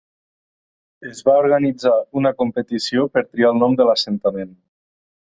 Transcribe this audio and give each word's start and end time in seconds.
Es 1.09 1.19
va 1.27 1.35
organitzar 1.41 1.93
una 2.21 2.31
competició 2.39 3.05
per 3.19 3.23
triar 3.27 3.53
el 3.55 3.61
nom 3.65 3.77
de 3.83 3.87
l'assentament. 3.91 4.57